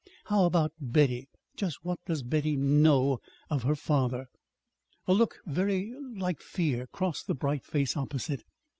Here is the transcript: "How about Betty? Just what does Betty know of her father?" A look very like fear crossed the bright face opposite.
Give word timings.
"How 0.25 0.45
about 0.45 0.71
Betty? 0.79 1.29
Just 1.55 1.85
what 1.85 1.99
does 2.07 2.23
Betty 2.23 2.57
know 2.57 3.19
of 3.51 3.61
her 3.61 3.75
father?" 3.75 4.25
A 5.05 5.13
look 5.13 5.37
very 5.45 5.93
like 6.15 6.41
fear 6.41 6.87
crossed 6.87 7.27
the 7.27 7.35
bright 7.35 7.63
face 7.63 7.95
opposite. 7.95 8.43